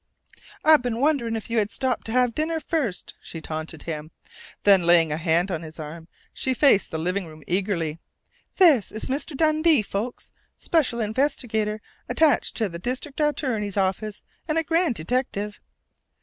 "I've 0.63 0.81
been 0.81 0.99
wondering 0.99 1.35
if 1.35 1.47
you 1.51 1.59
had 1.59 1.69
stopped 1.69 2.07
to 2.07 2.11
have 2.11 2.33
dinner 2.33 2.59
first," 2.59 3.13
she 3.21 3.39
taunted 3.39 3.83
him. 3.83 4.09
Then, 4.63 4.81
laying 4.87 5.11
a 5.11 5.17
hand 5.17 5.51
on 5.51 5.61
his 5.61 5.79
arm, 5.79 6.07
she 6.33 6.55
faced 6.55 6.89
the 6.89 6.97
living 6.97 7.27
room 7.27 7.43
eagerly. 7.45 7.99
"This 8.55 8.91
is 8.91 9.09
Mr. 9.11 9.37
Dundee, 9.37 9.83
folks 9.83 10.31
special 10.57 11.01
investigator 11.01 11.81
attached 12.09 12.55
to 12.57 12.67
the 12.67 12.79
district 12.79 13.19
attorney's 13.19 13.77
office, 13.77 14.23
and 14.47 14.57
a 14.57 14.63
grand 14.63 14.95
detective. 14.95 15.59